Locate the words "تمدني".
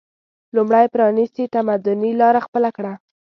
1.55-2.11